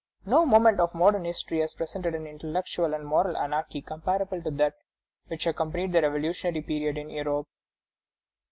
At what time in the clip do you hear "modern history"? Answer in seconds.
0.95-1.59